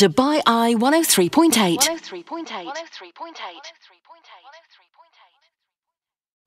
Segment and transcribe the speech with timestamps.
[0.00, 1.76] Dubai Eye 103.8.
[1.76, 2.66] 103.8.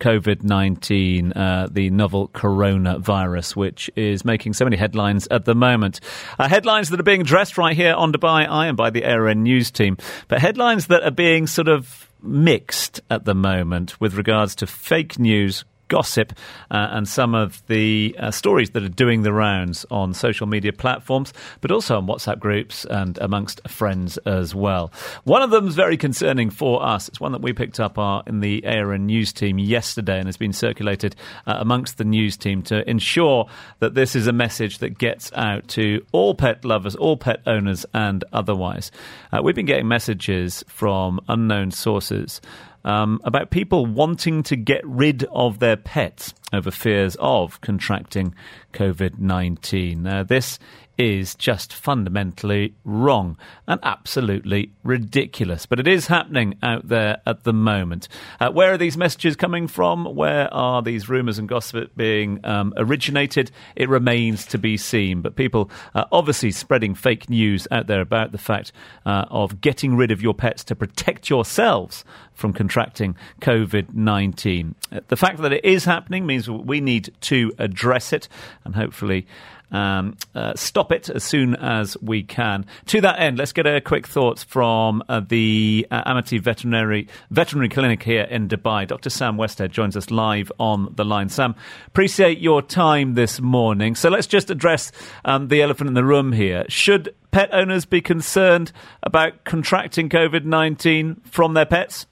[0.02, 6.00] COVID 19, uh, the novel coronavirus, which is making so many headlines at the moment.
[6.40, 9.44] Uh, headlines that are being addressed right here on Dubai Eye and by the ARN
[9.44, 9.98] News team,
[10.28, 15.20] but headlines that are being sort of mixed at the moment with regards to fake
[15.20, 15.64] news,
[15.94, 16.34] gossip
[16.72, 20.74] uh, and some of the uh, stories that are doing the rounds on social media
[20.74, 21.32] platforms,
[21.62, 24.92] but also on WhatsApp groups and amongst friends as well.
[25.24, 27.08] One of them is very concerning for us.
[27.08, 30.36] It's one that we picked up our, in the ARN news team yesterday and has
[30.36, 33.48] been circulated uh, amongst the news team to ensure
[33.78, 37.86] that this is a message that gets out to all pet lovers, all pet owners,
[37.94, 38.90] and otherwise.
[39.32, 42.42] Uh, we've been getting messages from unknown sources
[42.86, 48.36] um, about people wanting to get rid of their pets over fears of contracting
[48.74, 50.04] COVID 19.
[50.04, 50.60] Now, this
[50.98, 55.66] is just fundamentally wrong and absolutely ridiculous.
[55.66, 58.08] But it is happening out there at the moment.
[58.40, 60.16] Uh, where are these messages coming from?
[60.16, 63.52] Where are these rumours and gossip being um, originated?
[63.76, 65.22] It remains to be seen.
[65.22, 68.72] But people are obviously spreading fake news out there about the fact
[69.06, 74.76] uh, of getting rid of your pets to protect yourselves from contracting COVID 19.
[75.08, 78.28] The fact that it is happening means we need to address it
[78.64, 79.28] and hopefully
[79.74, 82.66] um, uh, stop it as soon as we can.
[82.88, 87.70] To that end, let's get a quick thoughts from uh, the uh, Amity Veterinary Veterinary
[87.70, 88.88] Clinic here in Dubai.
[88.88, 89.10] Dr.
[89.10, 91.30] Sam Westhead joins us live on the line.
[91.30, 91.56] Sam,
[91.88, 93.96] appreciate your time this morning.
[93.96, 94.92] So let's just address
[95.26, 96.66] um, the elephant in the room here.
[96.70, 98.72] Should pet owners be concerned
[99.02, 102.06] about contracting COVID 19 from their pets?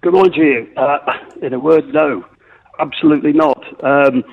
[0.00, 0.68] Good morning to you.
[0.76, 0.98] Uh,
[1.42, 2.24] in a word, no,
[2.78, 3.62] absolutely not.
[3.82, 4.24] Um,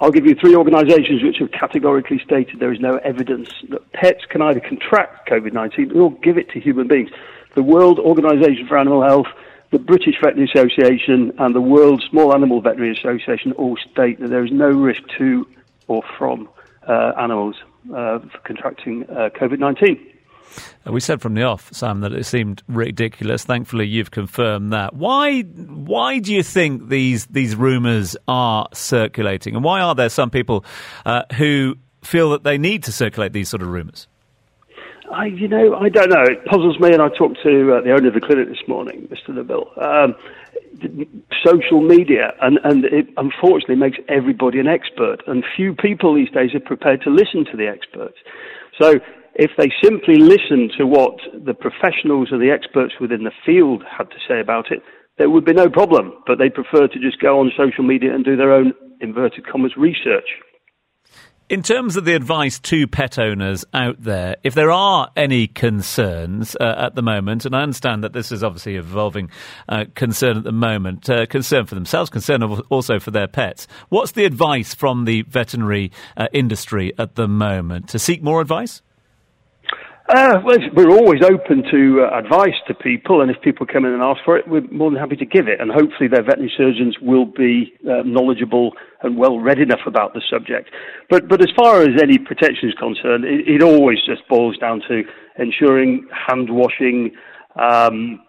[0.00, 4.24] I'll give you three organisations which have categorically stated there is no evidence that pets
[4.30, 7.10] can either contract COVID 19 or give it to human beings.
[7.54, 9.26] The World Organisation for Animal Health,
[9.72, 14.44] the British Veterinary Association, and the World Small Animal Veterinary Association all state that there
[14.44, 15.46] is no risk to
[15.86, 16.48] or from
[16.88, 17.56] uh, animals
[17.94, 20.06] uh, contracting uh, COVID 19.
[20.86, 23.44] Uh, we said from the off, Sam, that it seemed ridiculous.
[23.44, 24.94] Thankfully, you've confirmed that.
[24.94, 25.42] Why?
[25.42, 30.64] Why do you think these these rumours are circulating, and why are there some people
[31.04, 34.06] uh, who feel that they need to circulate these sort of rumours?
[35.12, 36.22] I, you know, I don't know.
[36.22, 39.08] It puzzles me, and I talked to uh, the owner of the clinic this morning,
[39.08, 39.30] Mr.
[39.30, 39.66] Nabil.
[39.82, 40.14] Um,
[41.44, 46.54] social media, and, and it unfortunately makes everybody an expert, and few people these days
[46.54, 48.18] are prepared to listen to the experts.
[48.80, 49.00] So
[49.34, 51.14] if they simply listened to what
[51.44, 54.82] the professionals and the experts within the field had to say about it,
[55.18, 56.12] there would be no problem.
[56.26, 59.76] But they prefer to just go on social media and do their own inverted commas
[59.76, 60.28] research.
[61.50, 66.56] In terms of the advice to pet owners out there, if there are any concerns
[66.60, 69.30] uh, at the moment, and I understand that this is obviously evolving
[69.68, 74.12] uh, concern at the moment, uh, concern for themselves, concern also for their pets, what's
[74.12, 77.88] the advice from the veterinary uh, industry at the moment?
[77.88, 78.80] To seek more advice?
[80.10, 83.92] Uh, well, we're always open to uh, advice to people, and if people come in
[83.92, 85.60] and ask for it, we're more than happy to give it.
[85.60, 88.72] And hopefully, their veterinary surgeons will be uh, knowledgeable
[89.04, 90.70] and well read enough about the subject.
[91.08, 94.82] But, but as far as any protection is concerned, it, it always just boils down
[94.88, 95.04] to
[95.38, 97.12] ensuring hand washing.
[97.54, 98.20] Um,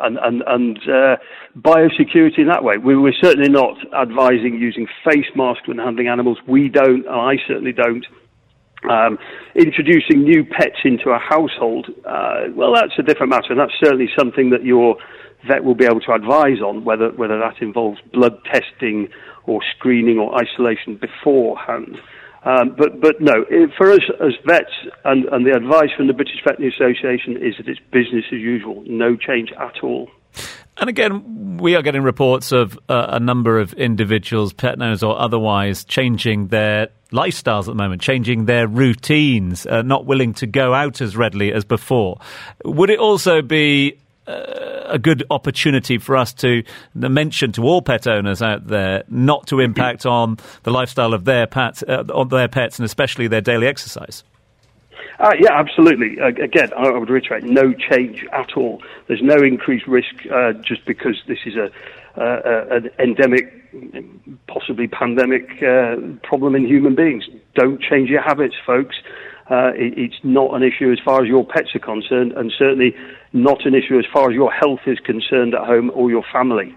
[0.00, 1.16] and and, and uh,
[1.58, 2.76] biosecurity in that way.
[2.78, 6.38] We, we're certainly not advising using face masks when handling animals.
[6.46, 8.04] We don't, and I certainly don't
[8.88, 9.18] um,
[9.54, 14.08] introducing new pets into a household, uh, well, that's a different matter, and that's certainly
[14.18, 14.96] something that your
[15.46, 19.08] vet will be able to advise on, whether whether that involves blood testing
[19.46, 21.98] or screening or isolation beforehand.
[22.44, 23.44] Um, but but no,
[23.76, 24.72] for us as vets,
[25.04, 28.82] and, and the advice from the British Veterinary Association is that it's business as usual,
[28.86, 30.08] no change at all.
[30.80, 35.18] And again, we are getting reports of uh, a number of individuals, pet owners or
[35.20, 40.72] otherwise, changing their lifestyles at the moment, changing their routines, uh, not willing to go
[40.72, 42.18] out as readily as before.
[42.64, 46.62] Would it also be uh, a good opportunity for us to
[46.94, 51.46] mention to all pet owners out there not to impact on the lifestyle of their
[51.46, 54.24] pets, uh, on their pets, and especially their daily exercise?
[55.20, 56.18] Uh, yeah, absolutely.
[56.18, 58.82] Uh, again, I would reiterate, no change at all.
[59.06, 61.70] There's no increased risk uh, just because this is a
[62.16, 63.54] uh, an endemic,
[64.48, 67.24] possibly pandemic uh, problem in human beings.
[67.54, 68.96] Don't change your habits, folks.
[69.48, 72.96] Uh, it, it's not an issue as far as your pets are concerned, and certainly
[73.32, 76.74] not an issue as far as your health is concerned at home or your family.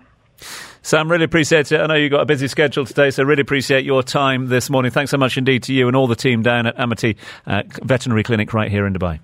[0.85, 1.80] Sam, really appreciate it.
[1.80, 4.91] I know you've got a busy schedule today, so really appreciate your time this morning.
[4.91, 7.15] Thanks so much indeed to you and all the team down at Amity
[7.47, 9.21] uh, Veterinary Clinic right here in Dubai.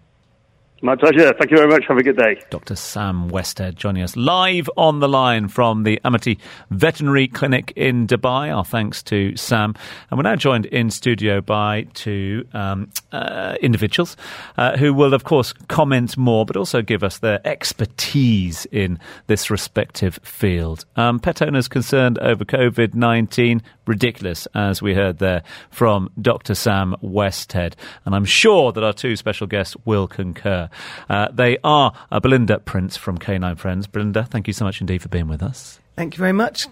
[0.81, 1.33] My pleasure.
[1.37, 1.83] Thank you very much.
[1.87, 2.41] Have a good day.
[2.49, 2.75] Dr.
[2.75, 6.39] Sam Westhead joining us live on the line from the Amity
[6.69, 8.55] Veterinary Clinic in Dubai.
[8.55, 9.75] Our thanks to Sam.
[10.09, 14.15] And we're now joined in studio by two um, uh, individuals
[14.57, 19.51] uh, who will, of course, comment more, but also give us their expertise in this
[19.51, 20.85] respective field.
[20.95, 26.55] Um, pet owners concerned over COVID 19, ridiculous, as we heard there from Dr.
[26.55, 27.73] Sam Westhead.
[28.05, 30.68] And I'm sure that our two special guests will concur.
[31.09, 33.87] Uh, they are uh, Belinda Prince from K9 Friends.
[33.87, 35.79] Belinda, thank you so much indeed for being with us.
[35.95, 36.65] Thank you very much.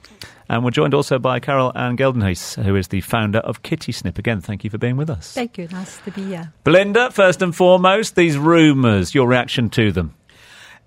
[0.48, 4.18] And we're joined also by Carol Ann Geldenhuys, who is the founder of Kitty Snip.
[4.18, 5.34] Again, thank you for being with us.
[5.34, 5.68] Thank you.
[5.70, 6.54] Nice to be here.
[6.64, 10.16] Belinda, first and foremost, these rumours, your reaction to them.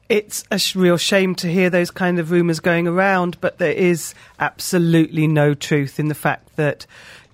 [0.08, 3.72] It's a sh- real shame to hear those kind of rumours going around, but there
[3.72, 6.86] is absolutely no truth in the fact that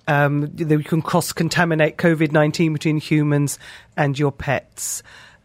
[0.07, 3.59] um, that we can cross contaminate COVID 19 between humans
[3.95, 5.03] and your pets.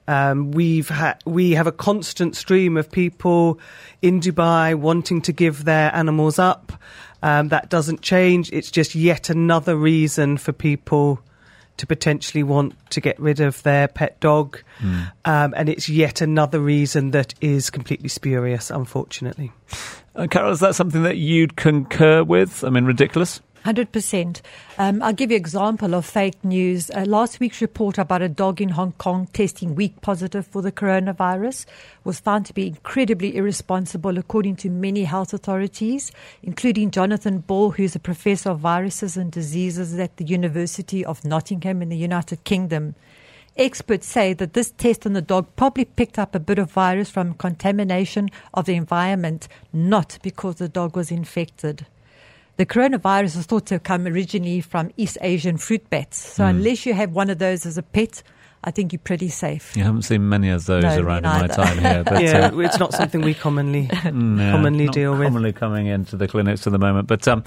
[0.08, 3.60] Um, we've ha- we have a constant stream of people
[4.00, 6.72] in Dubai wanting to give their animals up.
[7.22, 8.50] Um, that doesn't change.
[8.52, 11.20] It's just yet another reason for people
[11.76, 14.62] to potentially want to get rid of their pet dog.
[14.80, 15.12] Mm.
[15.24, 19.52] Um, and it's yet another reason that is completely spurious, unfortunately.
[20.14, 22.62] Uh, Carol, is that something that you'd concur with?
[22.64, 23.40] I mean, ridiculous?
[23.64, 24.40] 100%.
[24.78, 26.90] Um, I'll give you an example of fake news.
[26.90, 30.72] Uh, last week's report about a dog in Hong Kong testing weak positive for the
[30.72, 31.66] coronavirus
[32.02, 36.10] was found to be incredibly irresponsible, according to many health authorities,
[36.42, 41.82] including Jonathan Ball, who's a professor of viruses and diseases at the University of Nottingham
[41.82, 42.96] in the United Kingdom.
[43.56, 47.10] Experts say that this test on the dog probably picked up a bit of virus
[47.10, 51.86] from contamination of the environment, not because the dog was infected.
[52.56, 56.18] The coronavirus is thought to have come originally from East Asian fruit bats.
[56.18, 56.50] So mm.
[56.50, 58.22] unless you have one of those as a pet,
[58.64, 59.76] I think you're pretty safe.
[59.76, 62.04] You haven't seen many of those no, around in my time here.
[62.04, 65.26] But, yeah, uh, it's not something we commonly no, commonly deal with.
[65.28, 67.08] Commonly coming into the clinics at the moment.
[67.08, 67.42] But um,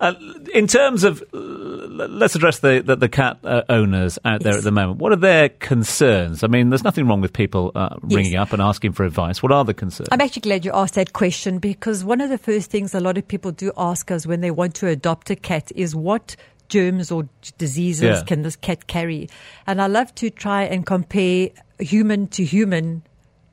[0.00, 0.14] uh,
[0.54, 4.64] in terms of, uh, let's address the the, the cat uh, owners out there at
[4.64, 5.00] the moment.
[5.00, 6.42] What are their concerns?
[6.42, 8.40] I mean, there's nothing wrong with people uh, ringing yes.
[8.40, 9.42] up and asking for advice.
[9.42, 10.08] What are the concerns?
[10.12, 13.18] I'm actually glad you asked that question because one of the first things a lot
[13.18, 16.36] of people do ask us when they want to adopt a cat is what
[16.68, 17.28] germs or
[17.58, 18.22] diseases yeah.
[18.24, 19.28] can this cat carry?
[19.66, 23.02] And I love to try and compare human to human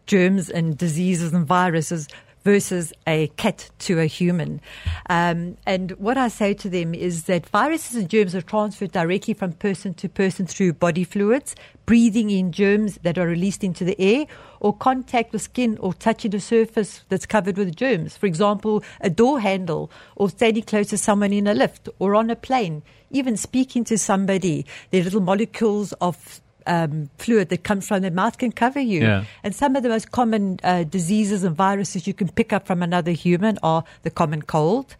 [0.08, 2.08] germs and diseases and viruses
[2.44, 4.62] versus a cat to a human.
[5.10, 9.34] Um, and what I say to them is that viruses and germs are transferred directly
[9.34, 11.56] from person to person through body fluids,
[11.86, 14.26] breathing in germs that are released into the air,
[14.60, 18.18] or contact with skin or touching a surface that's covered with germs.
[18.18, 22.30] For example, a door handle, or standing close to someone in a lift, or on
[22.30, 28.02] a plane even speaking to somebody, the little molecules of um, fluid that comes from
[28.02, 29.02] their mouth can cover you.
[29.02, 29.24] Yeah.
[29.44, 32.82] And some of the most common uh, diseases and viruses you can pick up from
[32.84, 34.96] another human are the common cold,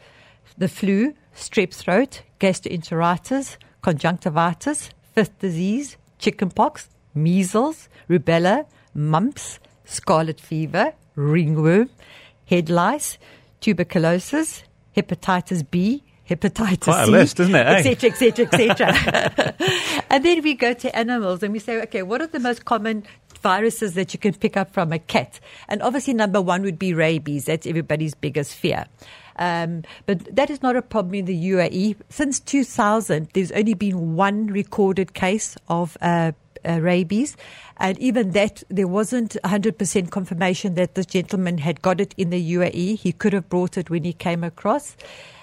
[0.58, 11.90] the flu, strep throat, gastroenteritis, conjunctivitis, fifth disease, chickenpox, measles, rubella, mumps, scarlet fever, ringworm,
[12.46, 13.18] head lice,
[13.60, 14.64] tuberculosis,
[14.96, 17.68] hepatitis B, hepatitis Quite C, a list, isn't it?
[17.68, 18.10] Etc.
[18.10, 18.48] Etc.
[18.52, 19.56] Etc.
[20.10, 23.04] And then we go to animals and we say, okay, what are the most common
[23.42, 25.40] viruses that you can pick up from a cat?
[25.68, 27.46] And obviously, number one would be rabies.
[27.46, 28.86] That's everybody's biggest fear.
[29.38, 31.96] Um, but that is not a problem in the UAE.
[32.10, 36.34] Since 2000, there's only been one recorded case of uh,
[36.68, 37.38] uh, rabies.
[37.78, 42.54] And even that, there wasn't 100% confirmation that this gentleman had got it in the
[42.54, 43.00] UAE.
[43.00, 44.96] He could have brought it when he came across.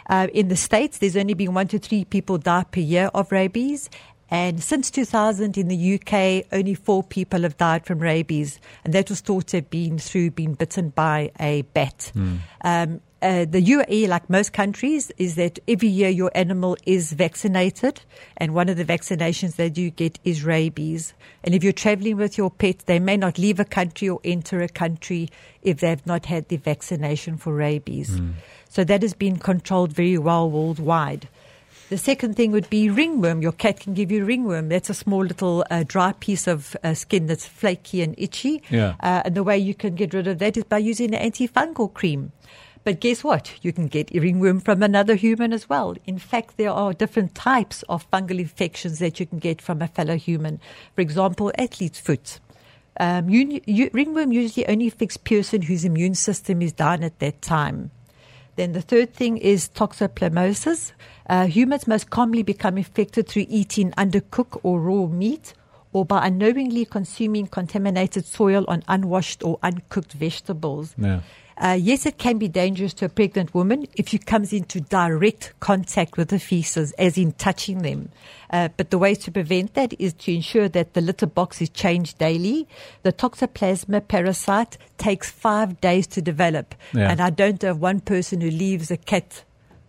[0.09, 3.31] Uh, in the States, there's only been one to three people die per year of
[3.33, 3.91] rabies.
[4.31, 8.61] And since 2000 in the UK, only four people have died from rabies.
[8.85, 12.13] And that was thought to have been through being bitten by a bat.
[12.15, 12.39] Mm.
[12.63, 18.01] Um, uh, the UAE, like most countries, is that every year your animal is vaccinated,
[18.37, 21.15] and one of the vaccinations they do get is rabies.
[21.43, 24.63] And if you're traveling with your pet, they may not leave a country or enter
[24.63, 25.31] a country
[25.63, 28.21] if they've not had the vaccination for rabies.
[28.21, 28.35] Mm.
[28.69, 31.29] So that has been controlled very well worldwide.
[31.89, 33.41] The second thing would be ringworm.
[33.41, 34.69] Your cat can give you ringworm.
[34.69, 38.63] That's a small little uh, dry piece of uh, skin that's flaky and itchy.
[38.69, 38.95] Yeah.
[39.01, 41.93] Uh, and the way you can get rid of that is by using an antifungal
[41.93, 42.33] cream.
[42.85, 43.53] But guess what?
[43.63, 45.97] You can get ringworm from another human as well.
[46.07, 49.89] In fact, there are different types of fungal infections that you can get from a
[49.89, 50.61] fellow human.
[50.95, 52.41] For example, athlete's foot.
[53.01, 57.43] Um, you, you, ringworm usually only affects person whose immune system is down at that
[57.43, 57.91] time.
[58.57, 60.93] Then the third thing is toxoplasmosis.
[61.29, 65.55] Uh, humans most commonly become infected through eating undercooked or raw meat
[65.93, 70.95] or by unknowingly consuming contaminated soil on unwashed or uncooked vegetables.
[70.99, 71.21] Yeah.
[71.61, 75.53] Uh, yes, it can be dangerous to a pregnant woman if she comes into direct
[75.61, 78.09] contact with the feces, as in touching them.
[78.51, 81.69] Uh, but the way to prevent that is to ensure that the litter box is
[81.71, 82.67] changed daily.
[83.03, 87.11] The toxoplasma parasite takes five days to develop, Yeah.
[87.11, 89.45] and I don't know of one person who leaves a cat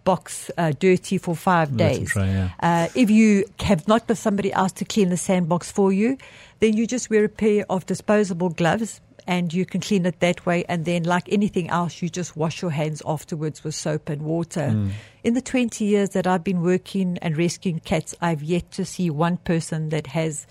[0.05, 2.09] box uh, dirty for five days.
[2.09, 2.49] tray, yeah.
[2.61, 6.17] Uh, if you have not got somebody else to clean the sandbox for you,
[6.61, 10.43] then you just wear a pair of disposable gloves and you can clean it that
[10.47, 10.65] way.
[10.67, 14.71] And then, like anything else, you just wash your hands afterwards with soap and water.
[14.73, 14.89] Mm.
[15.23, 19.11] In the 20 years that I've been working and rescuing cats, I've yet to see
[19.11, 20.47] one person that has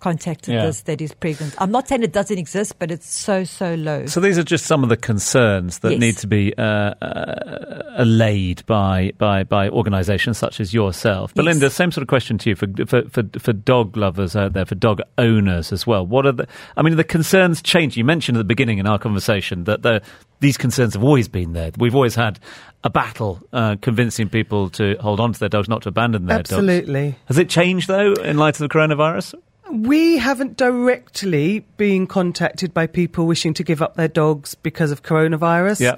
[0.00, 0.66] contacted Yeah.
[0.66, 1.54] this that is pregnant.
[1.58, 4.06] I'm not saying it doesn't exist, but it's so, so low.
[4.06, 6.00] So these are just some of the concerns that Yes.
[6.00, 11.32] need to be uh, uh, allayed by by by organisations such as yourself.
[11.34, 11.36] Yes.
[11.44, 14.64] Belinda, same sort of question to you for, for for for dog lovers out there,
[14.64, 16.06] for dog owners as well.
[16.06, 16.46] What are the?
[16.76, 17.96] I mean, the concerns change.
[17.96, 20.00] You mentioned at the beginning in our conversation that the
[20.40, 21.70] these concerns have always been there.
[21.78, 22.38] We've always had
[22.84, 26.38] a battle uh, convincing people to hold on to their dogs, not to abandon their
[26.38, 26.52] dogs.
[26.52, 27.16] Absolutely.
[27.26, 29.34] Has it changed though in light of the coronavirus?
[29.70, 35.02] We haven't directly been contacted by people wishing to give up their dogs because of
[35.02, 35.80] coronavirus.
[35.80, 35.96] Yeah.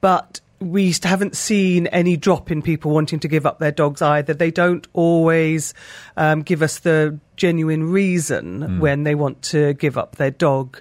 [0.00, 4.34] But we haven't seen any drop in people wanting to give up their dogs either.
[4.34, 5.72] They don't always
[6.16, 10.80] um, give us the genuine reason when they want to give up their dog.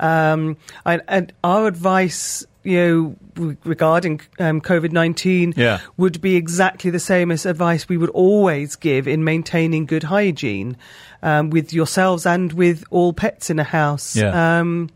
[0.00, 5.80] Um, and, and our advice, you know, regarding um, COVID 19 Yeah.
[5.96, 10.76] would be exactly the same as advice we would always give in maintaining good hygiene
[11.22, 14.16] um, with yourselves and with all pets in a house.
[14.16, 14.60] Yeah.
[14.60, 14.90] Um,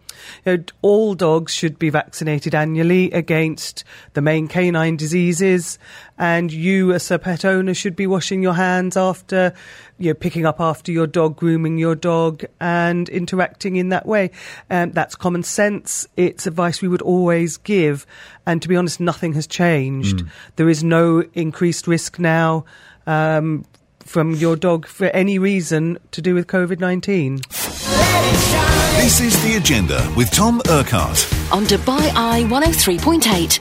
[0.44, 5.78] you know, all dogs should be vaccinated annually against the main canine diseases,
[6.18, 9.54] and you, as a pet owner, should be washing your hands after,
[9.98, 14.30] you know, picking up after your dog, grooming your dog, and interacting in that way.
[14.70, 16.06] Um, that's common sense.
[16.16, 18.06] It's advice we would always give,
[18.46, 20.22] and to be honest, nothing has changed.
[20.56, 22.64] There is no increased risk now.
[23.06, 23.64] Um,
[24.06, 28.75] from your dog for any reason to do with COVID 19.
[28.96, 31.28] This is The Agenda with Tom Urquhart.
[31.52, 33.60] On Dubai Eye 103.8.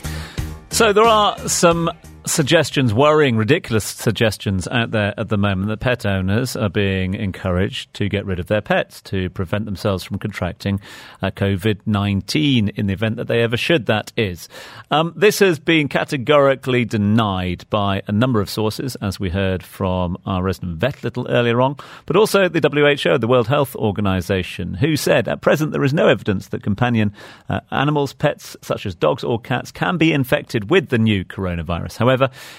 [0.71, 1.91] So there are some
[2.25, 7.93] suggestions, worrying, ridiculous suggestions out there at the moment that pet owners are being encouraged
[7.93, 10.79] to get rid of their pets to prevent themselves from contracting
[11.21, 14.49] uh, COVID 19 in the event that they ever should, that is.
[14.91, 20.17] Um, this has been categorically denied by a number of sources, as we heard from
[20.25, 24.95] our resident vet little earlier on, but also the WHO, the World Health Organization, who
[24.95, 27.13] said at present there is no evidence that companion
[27.49, 31.97] uh, animals, pets such as dogs or cats, can be infected with the new coronavirus.
[31.97, 32.14] However,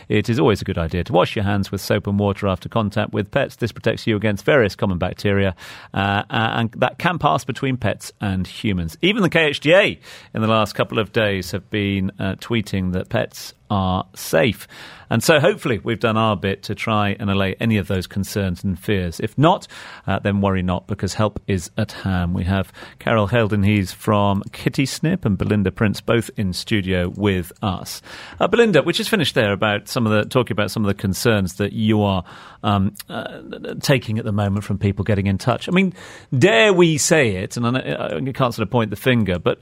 [0.09, 2.69] it is always a good idea to wash your hands with soap and water after
[2.69, 3.57] contact with pets.
[3.57, 5.55] This protects you against various common bacteria,
[5.95, 8.97] uh, and that can pass between pets and humans.
[9.03, 9.99] Even the KHDA
[10.35, 14.67] in the last couple of days have been uh, tweeting that pets are safe.
[15.09, 18.65] And so hopefully we've done our bit to try and allay any of those concerns
[18.65, 19.21] and fears.
[19.21, 19.69] If not,
[20.07, 22.35] uh, then worry not because help is at hand.
[22.35, 28.03] We have Carol Geldenhuys from Kitty Snip and Belinda Prince both in studio with us.
[28.41, 31.01] Uh, Belinda, we just finished there about some of the, talking about some of the
[31.01, 32.25] concerns that you are
[32.65, 33.43] um, uh,
[33.81, 35.69] taking at the moment from people getting in touch.
[35.69, 35.93] I mean,
[36.37, 39.61] dare we say it, and I, I can't sort of point the finger, but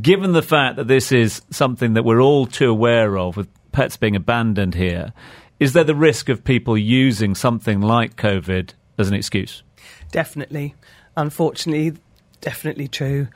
[0.00, 3.96] given the fact that this is something that we're all too aware of with pets
[3.96, 5.12] being abandoned here,
[5.60, 9.62] is there the risk of people using something like COVID as an excuse?
[10.10, 10.74] Definitely.
[11.16, 11.96] Unfortunately,
[12.40, 13.28] definitely true.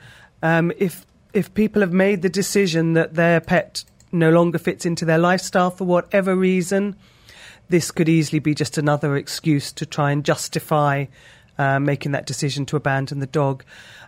[0.43, 5.05] Um, if if people have made the decision that their pet no longer fits into
[5.05, 6.95] their lifestyle for whatever reason,
[7.69, 11.05] this could easily be just another excuse to try and justify
[11.57, 13.63] uh, making that decision to abandon the dog.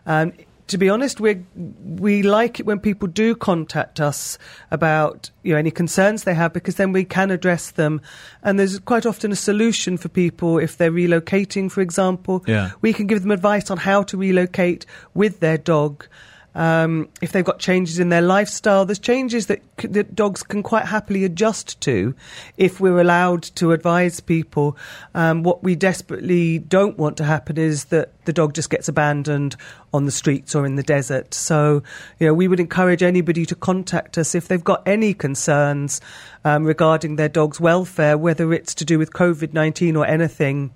[0.05, 0.33] Um,
[0.67, 4.37] to be honest, we we like it when people do contact us
[4.71, 8.01] about you know any concerns they have because then we can address them,
[8.43, 12.43] and there's quite often a solution for people if they're relocating, for example.
[12.47, 12.71] Yeah.
[12.81, 16.07] we can give them advice on how to relocate with their dog.
[16.55, 20.61] Um, if they've got changes in their lifestyle, there's changes that, c- that dogs can
[20.61, 22.13] quite happily adjust to
[22.57, 24.77] if we're allowed to advise people.
[25.15, 29.55] Um, what we desperately don't want to happen is that the dog just gets abandoned
[29.93, 31.33] on the streets or in the desert.
[31.33, 31.83] So,
[32.19, 36.01] you know, we would encourage anybody to contact us if they've got any concerns
[36.45, 40.71] um, regarding their dog's welfare, whether it's to do with COVID 19 or anything.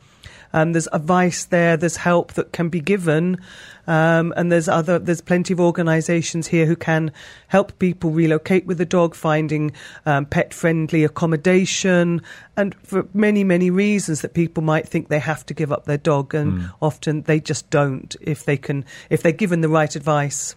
[0.53, 1.77] Um, there's advice there.
[1.77, 3.37] There's help that can be given,
[3.85, 4.99] um, and there's other.
[4.99, 7.11] There's plenty of organisations here who can
[7.47, 9.71] help people relocate with a dog, finding
[10.05, 12.21] um, pet-friendly accommodation,
[12.55, 15.97] and for many many reasons that people might think they have to give up their
[15.97, 20.55] dog, and often they just don't if they can if they're given the right advice.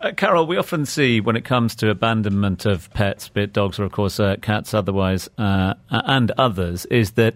[0.00, 3.78] Uh, Carol, we often see when it comes to abandonment of pets, be it dogs
[3.78, 7.34] or, of course, uh, cats otherwise, uh, and others, is that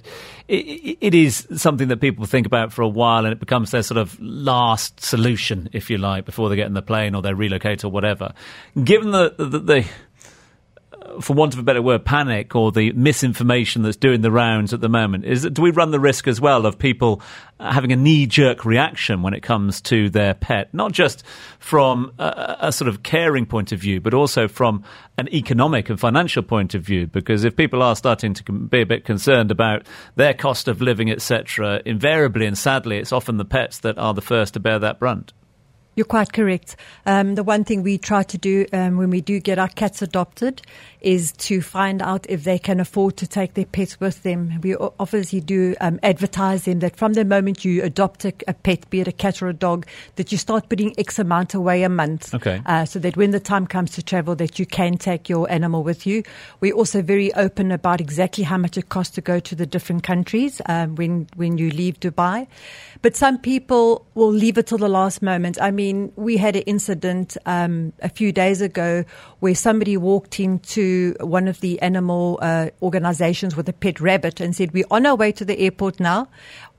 [0.49, 3.83] it, it is something that people think about for a while and it becomes their
[3.83, 7.35] sort of last solution, if you like, before they get in the plane or they
[7.35, 8.33] relocate or whatever.
[8.83, 9.85] Given the, the, the
[11.21, 14.81] for want of a better word, panic or the misinformation that's doing the rounds at
[14.81, 15.25] the moment?
[15.25, 17.23] Is do we run the risk as well of people
[17.61, 21.25] having a knee-jerk reaction when it comes to their pet, not just
[21.59, 24.83] from a, a, sort of caring point of view, but also from
[25.17, 27.07] an economic and financial point of view?
[27.07, 31.11] Because if people are starting to be a bit concerned about their cost of living,
[31.11, 34.99] etc., invariably and sadly, it's often the pets that are the first to bear that
[34.99, 35.33] brunt.
[35.97, 36.77] You're quite correct.
[37.07, 40.03] Um, the one thing we try to do um, when we do get our cats
[40.03, 40.61] adopted
[41.05, 44.59] is to find out if they can afford to take their pets with them.
[44.63, 48.89] We obviously do um, advertise them that from the moment you adopt a, a, pet,
[48.89, 51.91] be it a cat or a dog, that you start putting X amount away a
[51.91, 52.35] month.
[52.35, 52.63] Okay.
[52.65, 55.83] Uh, so that when the time comes to travel, that you can take your animal
[55.83, 56.23] with you.
[56.61, 60.05] We're also very open about exactly how much it costs to go to the different
[60.05, 62.47] countries um, when when you leave Dubai.
[63.03, 65.61] But some people will leave it till the last moment.
[65.61, 69.05] I mean, we had an incident um, a few days ago
[69.41, 74.55] where somebody walked into one of the animal uh, organizations with a pet rabbit and
[74.55, 76.29] said, We're on our way to the airport now.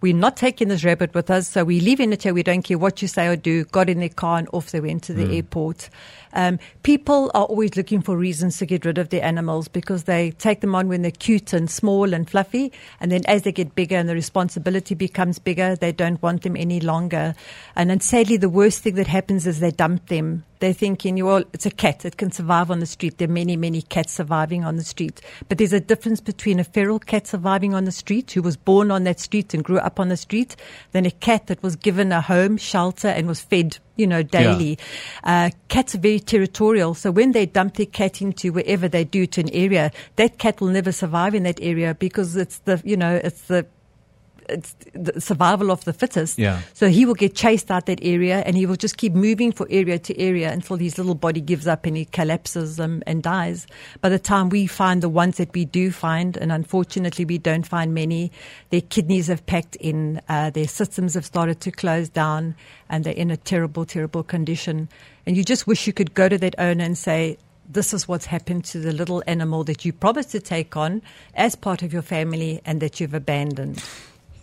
[0.02, 2.34] We're not taking this rabbit with us, so we're leaving it here.
[2.34, 3.64] We don't care what you say or do.
[3.66, 5.36] Got in their car and off they went to the mm.
[5.36, 5.90] airport.
[6.34, 10.32] Um, people are always looking for reasons to get rid of their animals because they
[10.32, 12.74] take them on when they're cute and small and fluffy.
[13.00, 16.58] And then as they get bigger and the responsibility becomes bigger, they don't want them
[16.58, 17.34] any longer.
[17.76, 21.44] And then sadly, the worst thing that happens is they dump them they're thinking, well,
[21.54, 22.06] it's a cat.
[22.06, 23.20] It can survive on the street.
[23.20, 25.22] There are many, many cats surviving on the street.
[25.48, 28.90] But there's a difference between a feral cat surviving on the street, who was born
[28.90, 30.56] on that street and grew up on the street,
[30.92, 34.80] than a cat that was given a home, shelter, and was fed, you know, daily.
[35.24, 35.46] Yeah.
[35.46, 36.96] Uh, cats are very territorial.
[36.96, 40.62] So when they dump their cat into wherever they do to an area, that cat
[40.62, 43.68] will never survive in that area because it's the, you know, it's the
[44.50, 46.38] it's the survival of the fittest.
[46.38, 46.62] Yeah.
[46.74, 49.68] So he will get chased out that area and he will just keep moving from
[49.70, 53.68] area to area until his little body gives up and he collapses um, and dies.
[54.02, 57.66] By the time we find the ones that we do find, and unfortunately we don't
[57.66, 58.32] find many,
[58.70, 62.56] their kidneys have packed in, uh, their systems have started to close down
[62.90, 64.90] and they're in a terrible, terrible condition.
[65.26, 68.26] And you just wish you could go to that owner and say, this is what's
[68.26, 71.02] happened to the little animal that you promised to take on
[71.34, 73.84] as part of your family and that you've abandoned.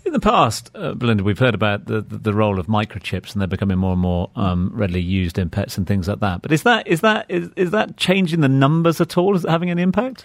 [0.05, 3.41] In the past, uh, Belinda, we've heard about the, the, the, role of microchips, and
[3.41, 6.43] they're becoming more and more um, readily used in pets and things like that.
[6.43, 9.37] But is that is that is, is that changing the numbers at all?
[9.37, 10.25] Is it having any impact?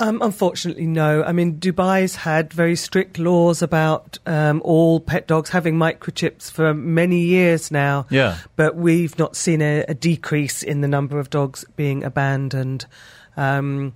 [0.00, 1.22] Um, unfortunately, no.
[1.22, 6.74] I mean, Dubai's had very strict laws about um, all pet dogs having microchips for
[6.74, 8.06] many years now.
[8.10, 8.38] Yeah.
[8.56, 12.86] But we've not seen a, a decrease in the number of dogs being abandoned.
[13.36, 13.94] Um,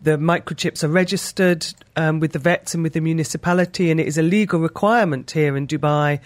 [0.00, 4.18] the microchips are registered um, with the vets and with the municipality, and it is
[4.18, 6.20] a legal requirement here in Dubai.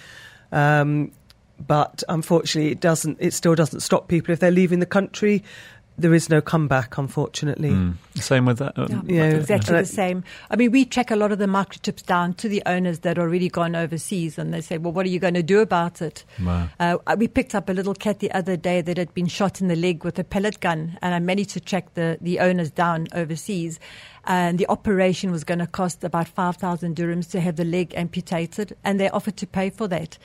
[0.51, 1.13] Um,
[1.59, 3.19] but unfortunately, it doesn't.
[3.21, 5.43] It still doesn't stop people if they're leaving the country
[5.99, 7.71] there is no comeback, unfortunately.
[7.71, 7.97] Mm.
[8.17, 8.79] Same with that.
[8.79, 10.25] Um, yeah, yeah, exactly the same.
[10.51, 13.23] I mean, we track a lot of the microchips down to the owners that are
[13.23, 16.25] already gone overseas, and they say, "Well, what are you going to do about it?"
[16.43, 16.69] Wow.
[16.81, 19.69] Uh, we picked up a little cat the other day that had been shot in
[19.69, 23.09] the leg with a pellet gun, and I managed to track the the owners down
[23.15, 23.79] overseas.
[24.25, 27.93] And the operation was going to cost about five thousand dirhams to have the leg
[27.97, 30.17] amputated, and they offered to pay for that.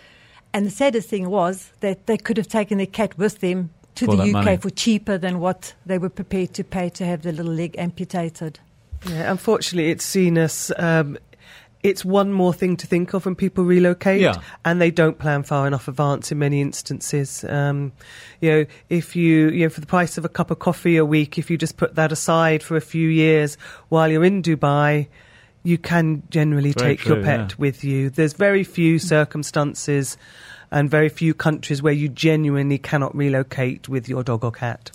[0.53, 4.07] And the saddest thing was that they could have taken the cat with them to
[4.07, 4.57] the UK money.
[4.57, 8.59] for cheaper than what they were prepared to pay to have the little leg amputated.
[9.07, 11.17] Yeah, unfortunately, it's seen as um,
[11.83, 14.41] it's one more thing to think of when people relocate, yeah.
[14.65, 17.43] and they don't plan far enough advance in many instances.
[17.43, 17.91] Um,
[18.41, 21.05] you know, if you you know for the price of a cup of coffee a
[21.05, 23.57] week, if you just put that aside for a few years
[23.89, 25.07] while you're in Dubai.
[25.63, 27.55] You can generally Very take true, your pet yeah.
[27.57, 28.09] with you.
[28.09, 30.15] There's very few circumstances
[30.71, 34.91] and very few countries where you genuinely cannot relocate with your dog or cat.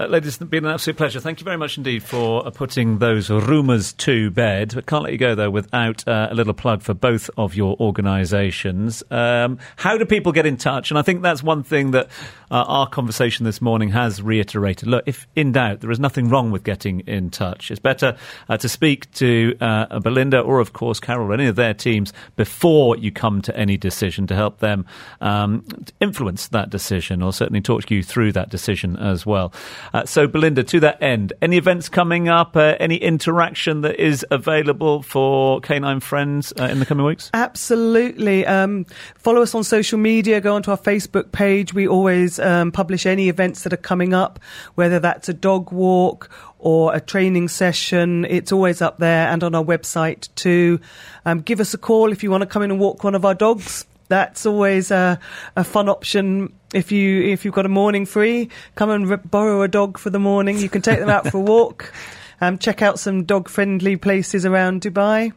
[0.00, 1.20] Uh, ladies, it's been an absolute pleasure.
[1.20, 4.72] Thank you very much indeed for uh, putting those rumours to bed.
[4.74, 7.76] But can't let you go, though, without uh, a little plug for both of your
[7.78, 9.02] organisations.
[9.10, 10.90] Um, how do people get in touch?
[10.90, 12.06] And I think that's one thing that
[12.50, 14.88] uh, our conversation this morning has reiterated.
[14.88, 17.70] Look, if in doubt, there is nothing wrong with getting in touch.
[17.70, 18.16] It's better
[18.48, 22.14] uh, to speak to uh, Belinda or, of course, Carol or any of their teams
[22.36, 24.86] before you come to any decision to help them
[25.20, 25.62] um,
[26.00, 29.52] influence that decision or certainly talk you through that decision as well.
[29.92, 34.24] Uh, so, Belinda, to that end, any events coming up, uh, any interaction that is
[34.30, 37.30] available for K9 Friends uh, in the coming weeks?
[37.34, 38.46] Absolutely.
[38.46, 41.74] Um, follow us on social media, go onto our Facebook page.
[41.74, 44.38] We always um, publish any events that are coming up,
[44.74, 48.24] whether that's a dog walk or a training session.
[48.26, 50.80] It's always up there and on our website too.
[51.24, 53.24] Um, give us a call if you want to come in and walk one of
[53.24, 53.86] our dogs.
[54.10, 55.18] That's always a,
[55.56, 56.52] a fun option.
[56.74, 60.10] If you if you've got a morning free, come and r- borrow a dog for
[60.10, 60.58] the morning.
[60.58, 61.92] You can take them out for a walk.
[62.42, 65.30] Um, check out some dog friendly places around Dubai.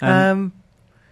[0.00, 0.52] Um,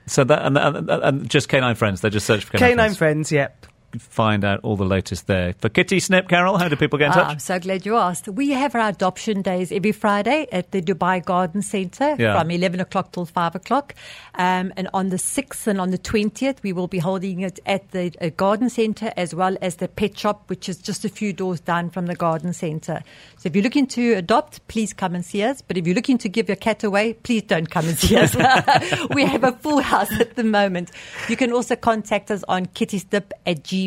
[0.06, 2.00] So that and, and, and just K9 Friends.
[2.00, 3.66] They just search for Canine, Canine friends, yep.
[3.98, 5.54] Find out all the latest there.
[5.58, 7.30] For Kitty Snip, Carol, how do people get in Ah, touch?
[7.32, 8.28] I'm so glad you asked.
[8.28, 12.38] We have our adoption days every Friday at the Dubai Garden Centre Yeah.
[12.38, 13.94] from 11 o'clock till 5 o'clock.
[14.34, 17.90] Um, and on the 6th and on the 20th, we will be holding it at
[17.92, 21.32] the uh, Garden Centre as well as the pet shop, which is just a few
[21.32, 23.02] doors down from the Garden Centre.
[23.38, 25.62] So if you're looking to adopt, please come and see us.
[25.62, 28.34] But if you're looking to give your cat away, please don't come and see us.
[29.14, 30.90] we have a full house at the moment.
[31.28, 33.85] You can also contact us on kittysnip at gmail.com.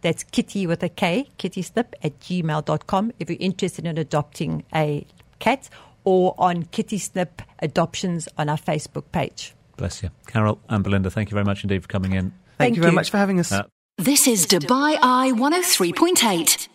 [0.00, 5.06] That's kitty with a K, kittysnip at gmail.com if you're interested in adopting a
[5.38, 5.68] cat
[6.04, 9.54] or on Kitty Snip Adoptions on our Facebook page.
[9.76, 10.10] Bless you.
[10.26, 12.30] Carol and Belinda, thank you very much indeed for coming in.
[12.30, 12.96] Thank, Thank you very you.
[12.96, 13.52] much for having us.
[13.52, 13.62] Uh,
[13.98, 16.68] This is Dubai Eye 103.8.